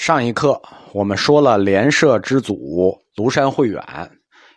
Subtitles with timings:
[0.00, 0.58] 上一课
[0.94, 2.54] 我们说了联社之祖
[3.16, 3.84] 庐山慧远，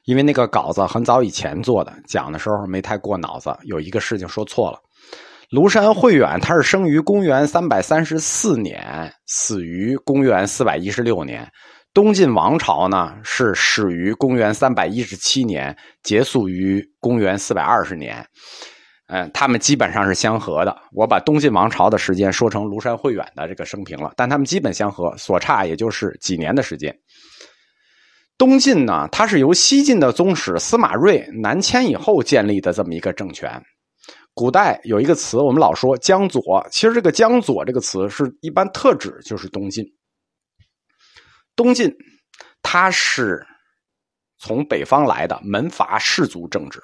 [0.06, 4.80] 因为那个稿子很早以前做的，讲的时候没太过脑子，有一个事情说错了。
[5.52, 11.46] 庐山慧远他是生于公元三百三十四年，死于公元四百一十六年。
[11.94, 18.26] 东晋王朝呢是始于公元三百一十七年，结束于公元四百二十年。
[19.14, 20.76] 嗯，他们基本上是相合的。
[20.92, 26.92] 我把东晋王朝的时间说成庐山慧远的这个生平了，但他们基本相合，所差也就是几年的时间。
[28.40, 33.64] 东晋呢，它是由西晋的宗室司马睿南迁以后建立的这么一个政权。
[34.34, 39.86] 古代有一个词，我们老说江左，其实这个江左这个词是一般特指就是东晋。
[41.56, 41.96] 东晋
[42.64, 43.46] 它是
[44.40, 46.82] 从北方来的门阀士族政治。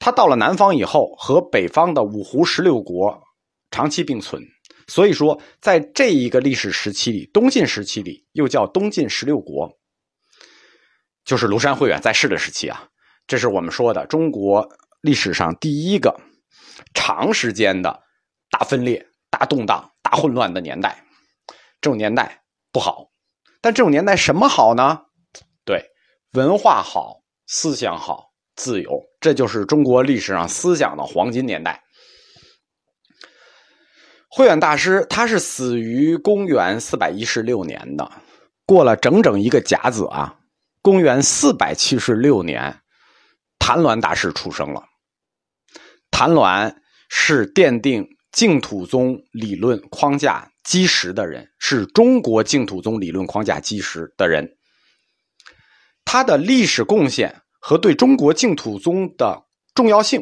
[0.00, 3.22] 他到了南方以后，和北方的五胡十六国
[3.70, 4.42] 长期并存，
[4.88, 9.78] 所以说在这一个历史时期里，东晋时期里又叫东晋十六国，
[11.22, 12.88] 就是庐山慧远在世的时期啊。
[13.26, 14.66] 这是我们说的中国
[15.02, 16.18] 历史上第一个
[16.94, 18.02] 长时间的
[18.50, 21.04] 大分裂、大动荡、大混乱的年代。
[21.80, 22.42] 这种年代
[22.72, 23.10] 不好，
[23.60, 25.02] 但这种年代什么好呢？
[25.64, 25.90] 对，
[26.32, 28.30] 文化好，思想好。
[28.56, 28.90] 自由，
[29.20, 31.82] 这就是中国历史上思想的黄金年代。
[34.28, 38.10] 慧远大师他是死于公元四百一十六年的，
[38.64, 40.38] 过了整整一个甲子啊，
[40.80, 42.80] 公元四百七十六年，
[43.58, 44.84] 谭鸾大师出生了。
[46.10, 46.74] 谭鸾
[47.08, 54.48] 是奠定净土宗理论框架基石的人，是中国净土宗理论框架基石的人，
[56.04, 57.42] 他的历史贡献。
[57.60, 59.44] 和对中国净土宗的
[59.74, 60.20] 重要性，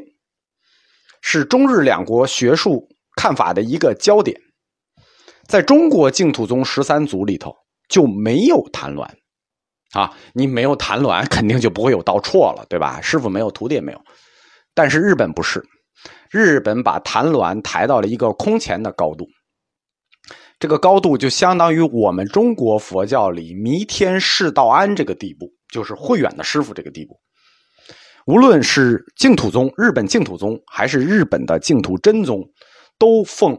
[1.22, 4.38] 是中日两国学术看法的一个焦点。
[5.46, 7.56] 在中国净土宗十三祖里头
[7.88, 9.08] 就没有谭鸾，
[9.92, 13.00] 啊，你没有谭鸾，肯定就不会有道绰了，对吧？
[13.00, 14.00] 师傅没有，徒弟也没有。
[14.74, 15.64] 但是日本不是，
[16.30, 19.26] 日本把谭鸾抬到了一个空前的高度，
[20.58, 27.18] 这个高度就相当于我们中国佛教里弥天释道安这个地步，就是慧远的师傅这个地步。
[28.26, 32.42] 无论是净土宗、日本净土宗，还是日本的净土真宗，
[32.98, 33.56] 都奉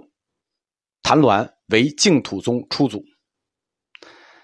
[1.01, 3.01] 谭鸾为净土宗初祖。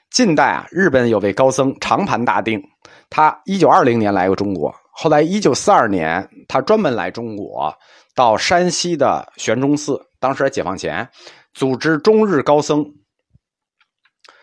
[0.09, 2.63] 近代啊，日本有位高僧长盘大定，
[3.09, 7.71] 他一九二零年来过中国，后来一九四二年他专门来中国，
[8.15, 11.07] 到山西的玄中寺，当时在解放前，
[11.55, 12.93] 组织中日高僧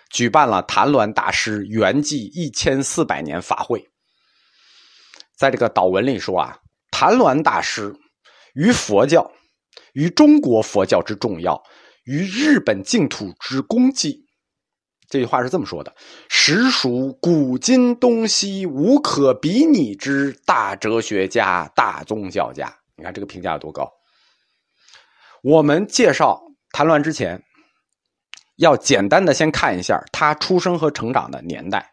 [0.09, 3.91] 举办了谭鸾大师圆寂一千四百年法会。
[5.37, 6.59] 在这个祷文里说啊，
[6.91, 7.95] 谭鸾大师
[8.55, 9.31] 于佛教、
[9.93, 11.62] 于中国佛教之重要，
[12.05, 14.25] 于日本净土之功绩。
[15.06, 15.94] 这句话是这么说的：
[16.31, 22.75] 实属古今东西无可比拟之大哲学家、大宗教家。
[22.97, 23.93] 你看这个评价有多高？
[25.43, 26.41] 我们介绍
[26.72, 27.43] 谈乱之前，
[28.56, 31.93] 要简单的先看一下他出生和成长的年代。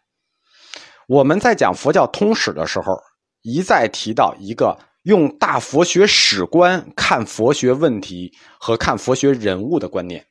[1.07, 2.99] 我们在讲佛教通史的时候。
[3.41, 8.29] 一再提到一个用大佛学史观看佛学问题
[8.59, 10.25] 和看佛学人物的观念，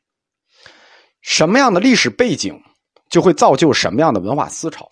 [1.22, 2.62] 什么样的历史背景
[3.08, 4.87] 就会造就什么样的文化思潮，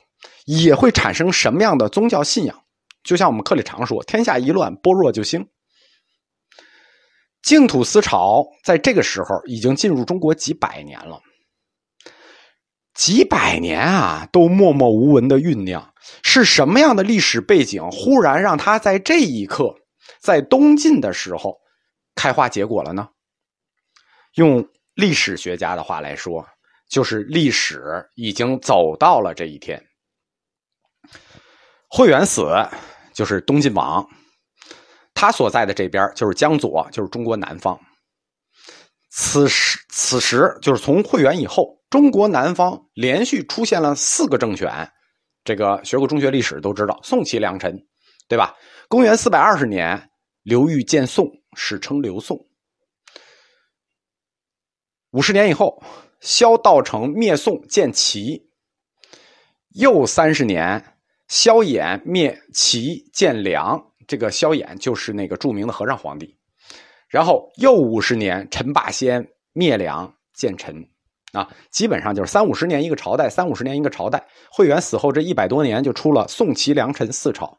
[0.47, 2.59] 也会产生什么样的宗教信仰。
[3.05, 5.47] 就像我们课里常说：“天下一乱，般若就兴。”
[7.47, 11.23] 净土思潮在这个时候已经进入中国几百年了。
[12.93, 19.73] 几百年啊，都默默无闻的酝酿，是什么样的历史背景，忽然让他在这一刻，
[20.19, 21.57] 在东晋的时候
[22.17, 23.09] 开花结果了呢？
[24.34, 26.45] 用历史学家的话来说，
[26.91, 29.81] 就是历史已经走到了这一天。
[31.89, 32.51] 慧远死，
[33.15, 34.05] 就是东晋王，
[35.16, 37.77] 他所在的这边就是江左，就是中国南方。
[39.10, 41.75] 此时，此时就是从会员以后。
[41.88, 44.91] 中国南方连续出现了四个政权，
[45.45, 47.86] 这个学过中学历史都知道，宋齐梁陈，
[48.28, 48.54] 对吧？
[48.89, 50.10] 公元四百二十年，
[50.42, 52.36] 刘裕建宋，史称刘宋。
[55.12, 55.80] 五十年以后，
[56.21, 58.51] 萧道成灭宋建齐。
[59.71, 60.98] 又三十年，
[61.28, 66.37] 萧衍灭齐建梁，这个萧衍就是那个著名的和尚皇帝。
[67.09, 70.85] 然后又五十年，陈霸先灭梁建陈。
[71.33, 74.27] 啊，基本上就是三五十年一个朝代，三五十年一个朝代。
[74.51, 77.59] 慧远死后这一百多年，就出了宋齐梁陈四朝。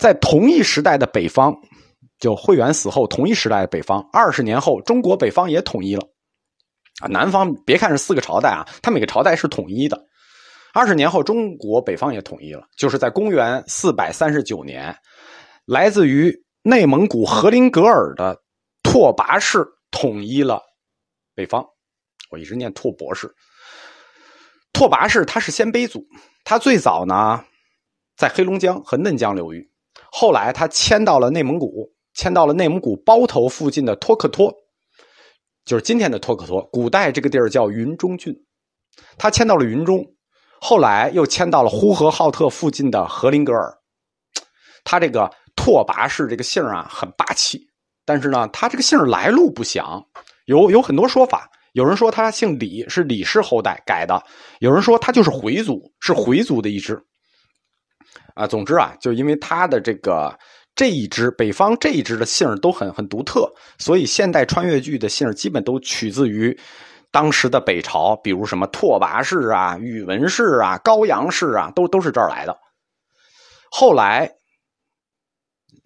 [0.00, 1.54] 在同一时代的北方，
[2.18, 6.08] 就慧远死后同一时代的北方，二十年后，中国北方也统一了。
[7.02, 10.06] 啊，南方别看是四个朝代啊，它每个朝代是统一的。
[10.72, 14.96] 二十年后，中国北方也统一了，就是在公元四百三十九年，
[15.66, 16.32] 来自于
[16.62, 18.40] 内蒙古和林格尔的
[18.84, 20.62] 拓跋氏统一了
[21.34, 21.66] 北方。
[22.30, 23.34] 我一直念拓跋氏。
[24.72, 26.06] 拓跋氏他是鲜卑族，
[26.44, 27.44] 他最早呢
[28.16, 29.68] 在黑龙江和嫩江流域，
[30.12, 34.54] 后来他迁到了内蒙古，迁到了内蒙古包头附近的托克托，
[35.64, 36.62] 就是今天的托克托。
[36.70, 38.32] 古代这个地儿叫云中郡，
[39.18, 40.04] 他迁到了云中。
[40.60, 43.78] 后来又迁到了呼和浩特附近的和林格尔，
[44.84, 45.30] 他这个
[45.66, 47.60] 拓跋氏这个姓啊很霸气，
[48.04, 50.00] 但是呢，他这个姓来路不详，
[50.44, 51.50] 有有很多说法。
[51.72, 54.14] 有人说他姓李，是李氏后代改的；
[54.60, 56.96] 有人说他就是回族，是回族的一支。
[58.36, 60.32] 啊，总之啊，就因为他的这个
[60.76, 66.56] 这一支北方这一支的姓都很很独特，所以现代穿越剧的姓基本都取自于。
[67.10, 72.56] 当时的北朝，比如什么拓跋氏啊、宇文氏啊、高阳氏啊，都都是这儿来的。
[73.68, 74.30] 后来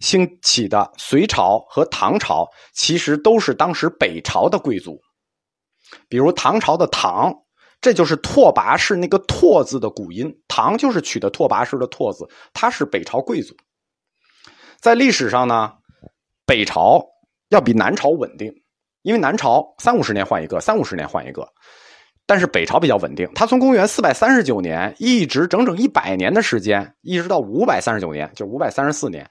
[0.01, 4.99] 兴起的隋朝和唐朝，其实都是当时北朝的贵族。
[6.09, 7.33] 比如唐朝的唐，
[7.79, 13.55] 这就是拓跋氏那个“拓”字的古音，唐就是取的拓跋氏的“拓”字，他是北朝贵族。
[14.79, 15.71] 在历史上呢，
[16.45, 17.01] 北朝
[17.49, 18.53] 要比南朝稳定。
[19.03, 21.41] 因为南朝三五十年换一个，三五十年换一个，
[22.25, 23.29] 但是北朝比较稳定。
[23.35, 29.29] 他从公元四百三十九年一直整整一百年的时间，一直到五百三十九年，就五百三十四年，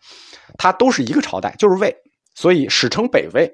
[0.59, 1.95] 他都是一个朝代，就是魏，
[2.35, 3.51] 所以史称北魏。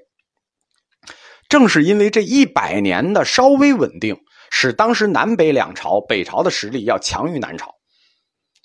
[1.48, 4.16] 正是因为这一百年的稍微稳定，
[4.50, 7.72] 使当时南北两朝，北朝的实力要强于南朝。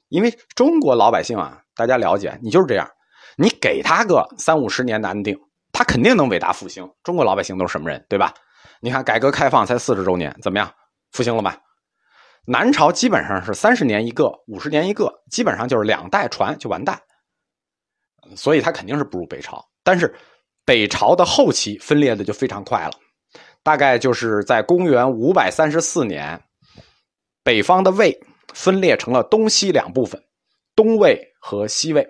[0.10, 2.90] 因为中国老百姓啊，大家了解，你就是这样，
[3.38, 5.38] 你给他个三五十年的安定。
[5.72, 6.88] 他肯定能伟大复兴。
[7.02, 8.34] 中国老百姓都是什么人，对吧？
[8.84, 10.74] 你看，改革开放才四十周年，怎么样？
[11.12, 11.56] 复兴了吧？
[12.48, 17.00] 南朝基本上是三十年一个，五十年一个，基本上就是两代传就完蛋。
[18.36, 19.64] 所以他肯定是不如北朝。
[19.84, 20.12] 但是
[20.66, 22.94] 北朝的后期分裂的就非常快了，
[23.62, 26.42] 大概就是在公元五百三十四年，
[27.44, 28.20] 北方的魏
[28.56, 30.20] 分裂成了东西两部分，
[30.76, 32.08] 东魏和西魏。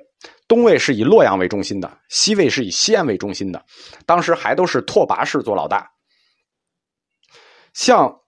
[0.48, 3.62] 东魏是以洛阳为中心的，西魏是以西安为中心的。
[4.06, 5.90] 当时还都是拓跋氏做老大。
[7.74, 8.22] 像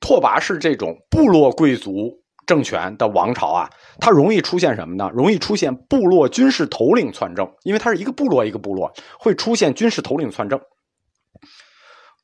[0.00, 5.10] 拓跋氏这种部落贵族政权的王朝啊，它容易出现什么呢？
[5.14, 10.60] 容易出现部落军事头领篡政，因为它是一个部落一个部落，会出现军事头领篡政。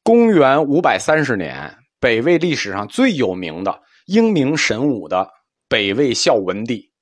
[0.03, 5.29] 公元五百三十年，北魏历史上最有名的英明神武的
[5.69, 6.93] 北魏孝文帝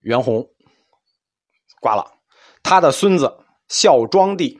[0.00, 0.46] 袁弘。
[1.80, 2.04] 挂了，
[2.62, 3.30] 他的孙子
[3.68, 4.58] 孝庄帝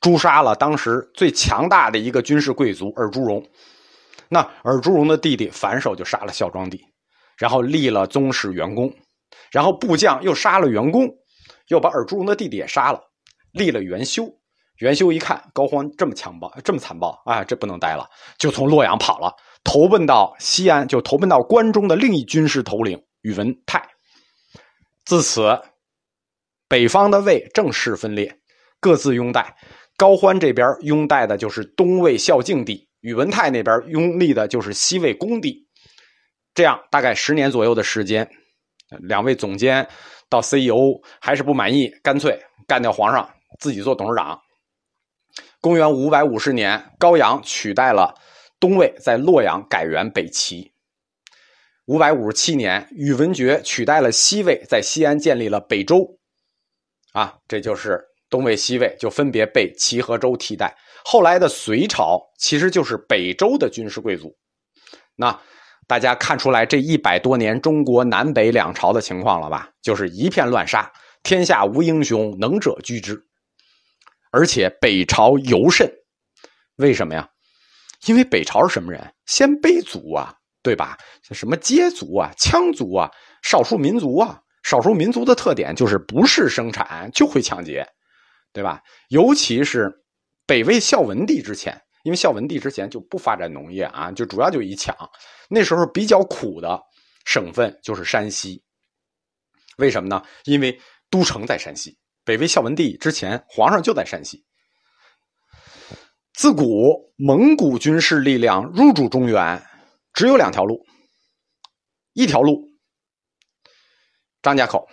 [0.00, 3.44] 诛杀了当时最强大的一个军事贵族尔朱荣。
[4.28, 6.84] 那尔朱荣的弟弟反手就杀了孝庄帝，
[7.36, 8.94] 然后立了宗室元公，
[9.50, 11.08] 然后部将又杀了元公，
[11.68, 13.00] 又把尔朱荣的弟弟也杀了，
[13.52, 14.28] 立了元修。
[14.76, 18.08] 元修一看高欢这么强暴，这么残暴啊，这不能待了，
[18.38, 19.34] 就从洛阳跑了，
[19.64, 23.88] 投奔到西安，就投奔到关中的另一军事头领宇文泰。
[25.04, 25.60] 自此。
[26.70, 28.40] 北方的魏正式分裂，
[28.78, 29.56] 各自拥戴。
[29.98, 35.66] 高欢这边拥戴的就是东魏孝敬帝，宇文泰那边拥立的就是西魏恭帝。
[36.54, 38.30] 这样大概十年左右的时间，
[39.00, 39.88] 两位总监
[40.28, 43.28] 到 CEO 还是不满意，干脆干掉皇上，
[43.58, 44.40] 自己做董事长。
[45.60, 48.14] 公元五百五十年，高阳取代了
[48.60, 50.72] 东魏，在洛阳改元北齐。
[51.86, 56.18] 五百五十七年，宇文觉取代了西魏，在西安建立了北周。
[57.12, 60.76] 啊，这就是东魏、西魏就分别被齐和周替代。
[61.04, 64.36] 后来的隋朝其实就是北周的军事贵族。
[65.16, 65.40] 那
[65.86, 69.70] 大家看出来这一百多年中国南北两朝的情况了吧？
[69.80, 70.92] 就是一片乱杀，
[71.22, 73.18] 天下无英雄，能者居之。
[74.30, 75.90] 而且北朝尤甚，
[76.76, 77.28] 为什么呀？
[78.06, 79.14] 因为北朝是什么人？
[79.24, 80.98] 鲜卑族啊，对吧？
[81.32, 83.10] 什么羯族啊、羌族啊、
[83.42, 84.40] 少数民族啊。
[84.62, 87.86] 少数民族的特点就是不是生产就会抢劫，
[88.52, 88.82] 对吧？
[89.08, 89.90] 尤其是
[90.46, 94.96] 北魏孝文帝之前，因为孝文帝之前就不发展农业啊，就主要就以抢。
[95.48, 96.80] 那时候比较苦的
[97.24, 98.62] 省份就是山西，
[99.76, 100.22] 为什么呢？
[100.44, 100.78] 因为
[101.10, 101.98] 都城在山西。
[102.24, 104.44] 北魏孝文帝之前，皇上就在山西。
[106.34, 109.62] 自古蒙古军事力量入主中原，
[110.12, 110.84] 只有两条路，
[112.12, 112.68] 一条路。
[114.40, 114.86] 张家口，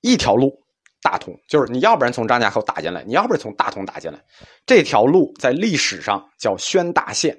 [0.00, 0.61] 一条路
[1.02, 4.18] 大同，就是你要不然从张家口打进来，你要不然从大同打进来。
[4.64, 7.36] 这条路在历史上叫宣大线，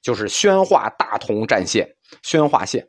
[0.00, 1.86] 就是宣化大同战线。
[2.22, 2.84] 宣化线，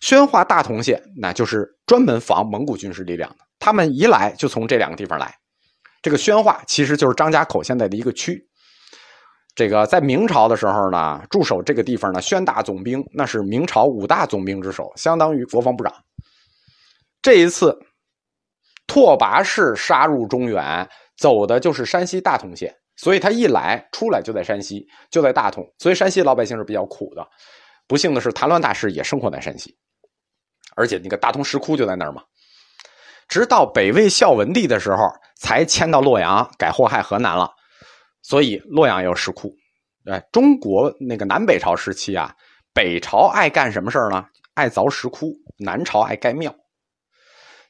[0.00, 3.36] 宣化大同线，那就是专门防蒙古军事力量的。
[3.58, 5.32] 他们一来就从这两个地方来。
[6.02, 8.40] 这个宣化其实就是张家口现在的一个区。
[9.54, 15.92] 这个在明朝的时候呢，驻守这个地方呢，宣大总兵那是明朝五大总兵之首，相当于国防部长。
[17.20, 17.76] 这一次。
[18.86, 27.26] 拓跋氏杀入中原，走的就是山西大同县，所以他一来出来就在山西，就在大同，所以山西老百姓是比较苦的。
[27.88, 29.76] 不幸的是，谭乱大师也生活在山西，
[30.76, 32.22] 而且那个大同石窟就在那儿嘛。
[33.28, 35.08] 直到北魏孝文帝的时候，
[35.40, 37.50] 才迁到洛阳，改祸害河南了，
[38.22, 39.52] 所以洛阳也有石窟。
[40.10, 42.32] 哎，中国那个南北朝时期啊，
[42.72, 44.24] 北朝爱干什么事儿呢？
[44.54, 46.54] 爱凿石窟，南朝爱盖庙。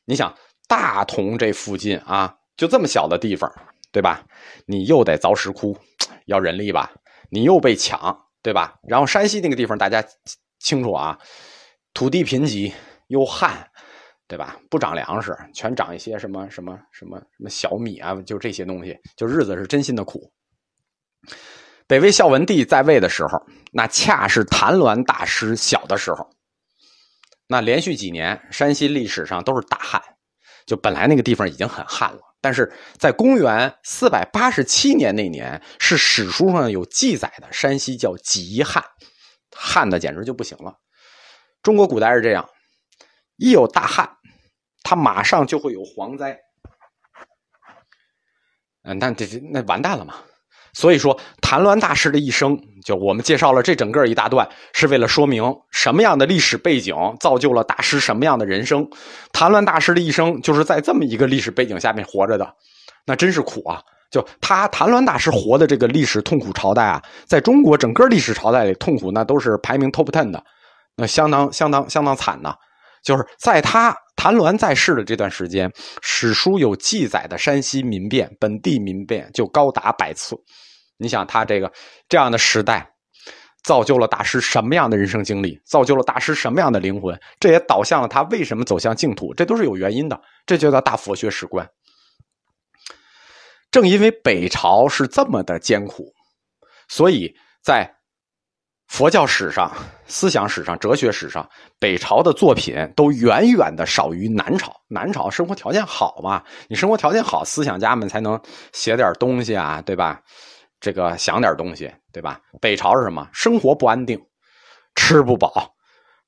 [0.05, 0.35] 你想。
[0.67, 3.53] 大同这附近啊，就这么小的地方，
[3.93, 4.25] 对吧？
[4.67, 5.79] 你又得凿石窟，
[6.27, 6.93] 要人力吧？
[7.31, 8.79] 你又被抢，对吧？
[8.89, 10.05] 然后山西那个地方大家
[10.59, 11.19] 清楚啊，
[11.95, 12.73] 土地贫瘠
[13.09, 13.71] 又旱，
[14.27, 14.57] 对吧？
[14.71, 20.33] 不长粮食，全长一些什么什么什么什么小米啊，就这些东西，就日子是真心的苦。
[21.87, 23.41] 北魏孝文帝在位的时候，
[23.73, 26.29] 那恰是谭鸾大师小的时候，
[27.47, 30.03] 那连续几年山西历史上都是大旱。
[30.67, 38.85] 就本来那个地方已经很旱了，但是在公元四百八十七年那年，是史书上有记载的，山西叫极旱，
[39.55, 40.75] 旱的简直就不行了。
[41.63, 42.49] 中国古代是这样，
[43.37, 44.19] 一有大旱，
[44.83, 46.39] 它马上就会有蝗灾，
[48.83, 50.17] 嗯，那这这那完蛋了嘛。
[50.77, 52.55] 所以说，谭鸾大师的一生，
[52.85, 58.87] 就我们介绍了这整个一大段，是为了说明什么样的历史背景造就了大师什么样的人生。
[59.33, 62.47] 谭鸾大师的一生就是在这么一个历史背景下面活着的，
[63.07, 63.81] 那真是苦啊！
[64.11, 70.45] 就他谭鸾大师活的这个历史痛苦朝代啊，在中国整个历史朝代里，痛苦那都是排名 top ten 的，
[70.95, 72.55] 那相当相当相当惨呐。
[73.03, 80.37] 就是在他谭鸾在世的这段时间，史书有记载的山西民变、本地民变就高达百次。
[80.97, 81.73] 你想他这个
[82.09, 82.91] 这样的时代，
[83.63, 85.61] 造就了大师什么样的人生经历？
[85.65, 87.19] 造就了大师什么样的灵魂？
[87.41, 90.21] 这也导向了他为什么走向净土，这都是有原因的。
[90.47, 91.69] 这就叫大佛学史观。
[93.71, 96.15] 正因为北朝是这么的艰苦，
[96.89, 97.93] 所以在
[98.87, 99.71] 佛教史上、
[100.07, 101.47] 思想史上、哲学史上，
[101.79, 104.73] 北朝的作品都远远的少于南朝。
[104.89, 106.43] 南朝生活条件好嘛？
[106.69, 108.41] 你生活条件好，思想家们才能
[108.73, 110.23] 写点东西啊，对吧？
[110.81, 112.41] 这个想点东西，对吧？
[112.61, 113.29] 北朝是什么？
[113.33, 114.21] 生活不安定，
[114.95, 115.75] 吃不饱，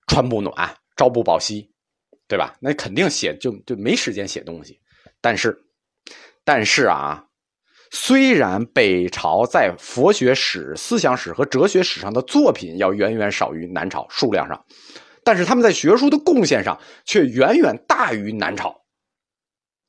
[0.07, 0.55] 穿不暖，
[0.97, 1.71] 朝不保夕，
[2.27, 2.57] 对吧？
[2.61, 4.81] 那肯定写就就没时间写东西。
[5.21, 5.57] 但是，
[6.45, 7.25] 但是啊，
[7.91, 14.65] 虽然北朝在佛学史、思想史和哲学史上的作品要远远少于南朝数量上，
[15.25, 18.75] 但是他们在学术的贡献上却远远大于南朝。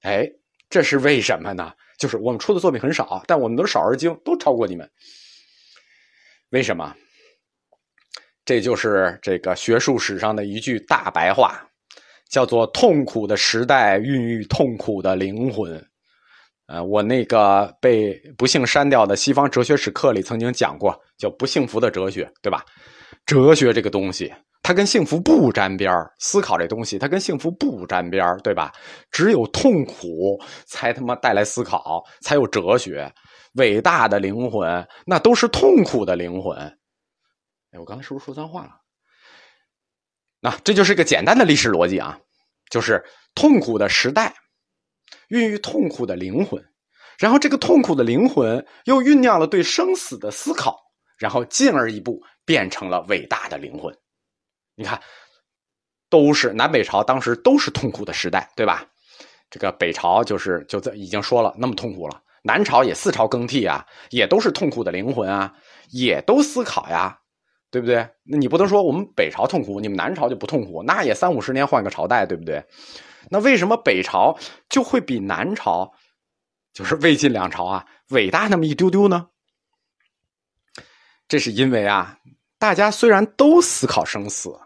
[0.02, 0.26] 哎，
[0.70, 1.74] 这是为什么呢？
[2.00, 4.90] 就是我们出的作品很少，但我们都少而精，都超过你们。
[6.50, 6.96] 为什么？
[8.46, 11.64] 这就是这个学术史上的一句大白话，
[12.32, 15.86] 叫做“痛苦的时代孕育痛苦的灵魂”。
[16.66, 22.64] 呃，我那个被不幸删掉的西方哲学史课里曾经讲过，叫“不幸福的哲学”，对吧？
[23.26, 24.34] 哲学这个东西。
[24.62, 28.72] 它跟幸福不沾边思考这东西，它跟幸福不沾边对吧？
[29.12, 33.12] 只有痛苦才他妈带来思考，才有哲学。
[33.54, 36.56] 伟大的灵魂，那都是痛苦的灵魂。
[37.72, 38.72] 哎，我刚才是不是说脏话了？
[40.40, 42.20] 那这就是一个简单的历史逻辑啊，
[42.70, 44.36] 就是痛苦的时代
[45.30, 46.64] 孕育痛苦的灵魂，
[47.18, 50.78] 然后这个痛苦的灵魂又酝酿了对生死的思考，
[51.18, 53.94] 然后进而一步变成了伟大的灵魂。
[54.80, 54.98] 你看，
[56.10, 58.88] 都是南北朝当时都是痛苦的时代，对吧？
[59.50, 65.54] 这个北朝就是就在已经说了那么痛苦了，南朝也四朝更替啊，也都是痛苦的灵魂啊，
[65.92, 67.20] 也都思考呀，
[67.70, 68.10] 对不对？
[68.24, 72.64] 那你不能说我们北朝痛苦，你们南朝就不痛苦，那也三五十年换个朝代，对不对？
[73.30, 75.92] 那为什么北朝就会比南朝，
[76.72, 79.28] 就是魏晋两朝啊伟大那么一丢丢呢？
[81.28, 82.18] 这是因为啊，
[82.58, 84.58] 大家虽然都思考生死。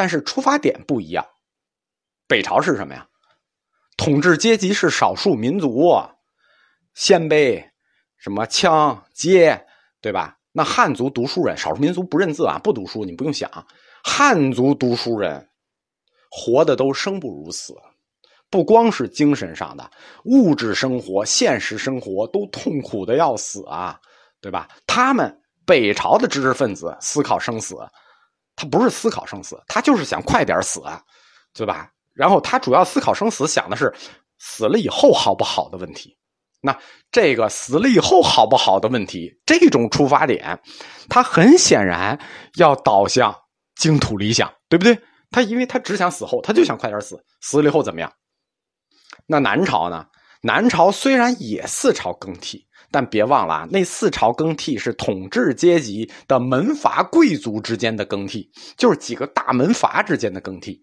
[0.00, 1.26] 但是出发点不一样，
[2.26, 3.06] 北朝是什么呀？
[3.98, 5.92] 统治阶级是少数民族，
[6.94, 7.62] 鲜卑，
[8.16, 9.62] 什么羌羯，
[10.00, 10.38] 对吧？
[10.52, 13.50] 那汉族读书人，少数民族不认字啊，不读书，你不用想。
[14.02, 15.50] 汉族读书人
[16.30, 17.74] 活的都生不如死，
[18.48, 19.90] 不光是精神上的，
[20.24, 24.00] 物质生活、现实生活都痛苦的要死啊，
[24.40, 24.66] 对吧？
[24.86, 27.76] 他们北朝的知识分子思考生死，
[28.60, 31.02] 他不是思考生死，他就是想快点死啊，
[31.54, 31.90] 对吧？
[32.12, 33.90] 然后他主要思考生死，想的是
[34.38, 36.14] 死了以后好不好的问题。
[36.60, 36.78] 那
[37.10, 40.60] 这个死了以后好不好的问题，这种出发点，
[41.08, 42.20] 他很显然
[42.56, 43.34] 要导向
[43.76, 45.00] 净土理想，对不对？
[45.30, 48.12] 他因为他只想死后，他就想快点死，死了以后怎么样？
[49.26, 50.04] 那南朝呢？
[50.42, 60.82] 南朝虽然也四朝更替，但别忘了啊，那四朝更替是统治阶级的门阀贵族之间的更替，就是几个大门阀之间的更替。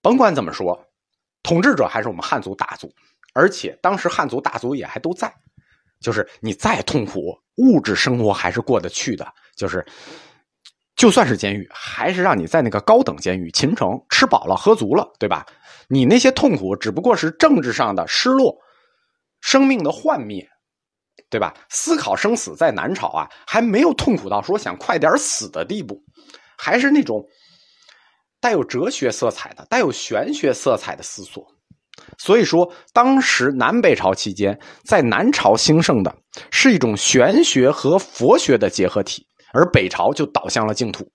[0.00, 0.86] 甭管怎么说，
[1.42, 2.92] 统治者还是我们汉族大族。
[3.32, 5.32] 而且当时汉族大族也还都在，
[6.00, 9.26] 就是你再痛苦，物质生活还是过得去的。
[9.54, 9.86] 就是，
[10.96, 15.46] 就算是监狱，还是让你在那个高等监狱秦城吃饱了喝足了，对吧？
[15.88, 18.56] 你那些痛苦只不过是政治上的失落，
[19.40, 20.48] 生命的幻灭，
[21.28, 21.54] 对吧？
[21.68, 26.02] 思考生死在南朝啊，还没有痛苦到说想快点死的地步，
[26.56, 27.24] 还是那种
[28.40, 31.46] 带有哲学色彩的、带有玄学色彩的思索。
[32.16, 36.16] 所以说，当时南北朝期间，在南朝兴盛的
[36.50, 41.06] 是一种玄学和佛学的结合体，而北朝就倒向了净土。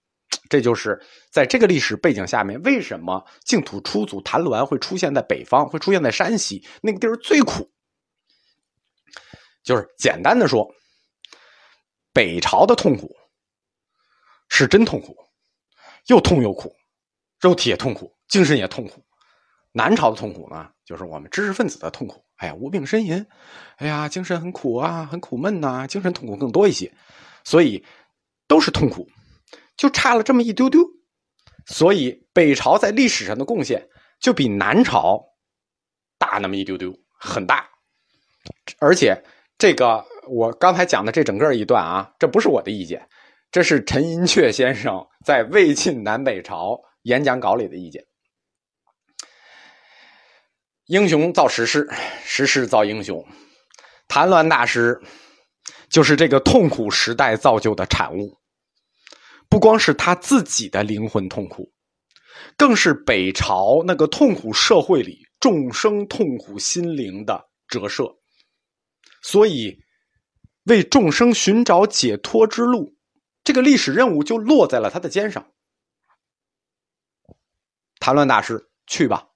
[0.48, 1.00] 这就是
[1.32, 7.68] 在这个历史背景下面，为什么净土出祖谭鸾会出现在北方，会出现在山西那个地儿最苦。
[9.66, 10.74] 就是简单的说，
[12.14, 13.14] 北朝的痛苦
[14.48, 15.18] 是真痛苦，
[16.06, 16.74] 又痛又苦，
[17.40, 19.04] 肉体也痛苦，精神也痛苦。
[19.72, 22.24] 南朝的痛苦呢，就是我们知识分子的痛苦。
[22.36, 23.26] 哎呀，无病呻吟，
[23.78, 26.94] 哎呀，精神很苦啊，很苦闷呐，精神痛苦更多一些，
[27.44, 27.84] 所以
[28.48, 29.10] 都是痛苦，
[29.76, 30.82] 就差了这么一丢丢。
[31.66, 35.20] 所以北朝在历史上的贡献就比南朝
[36.20, 37.68] 大那么一丢丢，很大。
[38.80, 39.22] 而且
[39.58, 43.08] 这个我刚才讲的这整个一段啊，这不是我的意见，
[43.52, 46.72] 这是陈寅恪先生在《魏晋南北朝》
[47.04, 48.04] 演讲稿里的意见。
[50.88, 51.88] 英雄造时势，
[52.24, 53.26] 时势造英雄。
[54.08, 55.00] 谭鸾大师
[55.90, 58.38] 就是这个痛苦时代造就的产物，
[59.50, 61.72] 不光是他自己的灵魂痛苦，
[62.58, 68.16] 更是北朝那个痛苦社会里众生痛苦心灵的折射。
[69.28, 69.80] 所以，
[70.66, 72.96] 为众生寻找解脱之路，
[73.44, 75.52] 这个历史任务就落在了他的肩上。
[78.00, 79.30] 谭鸾大师，去吧。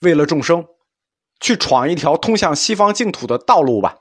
[0.00, 0.66] 为了众生，
[1.38, 3.98] 去闯一条通向西方净土的道路吧。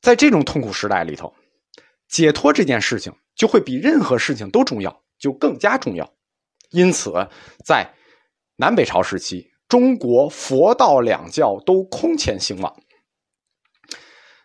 [0.00, 1.34] 在这种痛苦时代里头，
[2.08, 6.10] 解脱这件事情就会比任何事情都重要，就更加重要。
[6.70, 7.12] 因此，
[7.66, 7.94] 在
[8.56, 12.74] 南北朝时期，中国佛道两教都空前兴旺。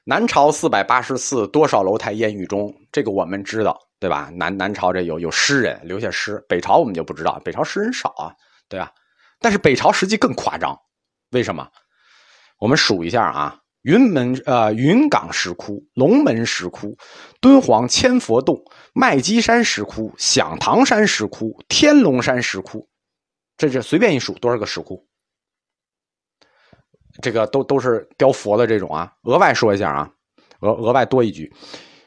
[0.10, 4.32] 南朝四百八十寺，多少楼台烟雨中，这个我们知道，对吧？
[4.34, 8.34] 南南朝这有有诗人留下诗，北朝我们就不知道，北朝诗人少啊，
[8.68, 8.92] 对吧？
[9.40, 10.76] 但是北朝实际更夸张，
[11.30, 11.70] 为什么？
[12.58, 16.98] 我们数一下啊：云门呃云冈石窟、龙门石窟、
[17.40, 18.60] 敦煌千佛洞、
[18.96, 22.90] 麦积山石窟、响堂山石窟、天龙山石窟，
[23.58, 25.08] 这这随便一数多少个石窟？
[27.22, 29.12] 这个都都是雕佛的这种啊。
[29.24, 30.12] 额外说一下啊，
[30.62, 31.52] 额额外多一句，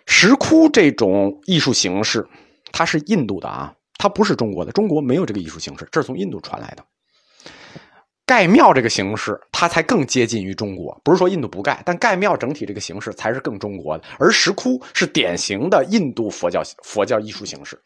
[0.07, 2.27] 石窟这种艺术形式，
[2.73, 6.85] 它是印度的啊，它不是中国的，中国没有这个艺术形式，这是从印度传来的。
[8.25, 10.99] 盖庙这个形式，它才更接近于中国。
[11.05, 14.05] 不是说印度不盖，但盖庙整体这个形式才是更中国的。
[14.19, 17.79] 而石窟是典型的印度佛教佛教艺术形式。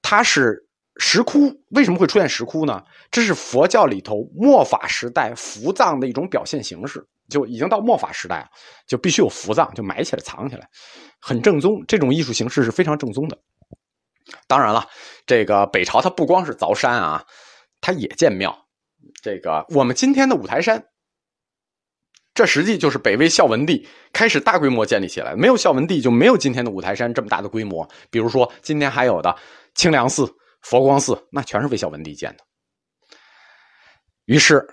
[0.00, 0.64] 它是
[0.96, 2.82] 石窟，为什么会出现石窟呢？
[3.10, 7.06] 这是佛教里头末法时代伏藏的一种表现形式。
[7.28, 8.48] 就已经到末法时代了，
[8.88, 10.68] 就必须有伏藏，就埋起来藏起来，
[11.20, 11.80] 很正宗。
[11.86, 13.38] 这种艺术形式是非常正宗的。
[14.48, 14.84] 当然了，
[15.26, 17.24] 这个北朝它不光是凿山啊，
[17.80, 18.66] 它也建庙。
[19.22, 20.84] 这个我们今天的五台山，
[22.34, 25.36] 这实际就是北魏孝文帝开始大规模建立起来。
[25.36, 27.88] 没有孝文帝，就没有今天的五台山这么大的规模。
[28.10, 29.32] 比如说，今天还有的
[29.76, 30.28] 清凉寺、
[30.62, 32.44] 佛光寺，那全是魏孝文帝建的。
[34.26, 34.66] 于是，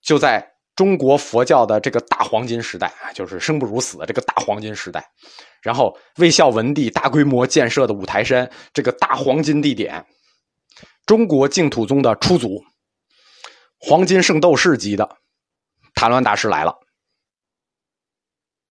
[0.00, 5.06] 就在中国佛教的这个大黄金时代啊，就是生不如死的这个大黄金时代，
[5.60, 10.04] 然后魏孝文帝大规模建设的五台山这个大黄金地点，
[11.04, 12.64] 中国净土宗的初祖。
[13.78, 15.16] 黄金圣斗士级的
[15.94, 16.78] 谭鸾大师来了。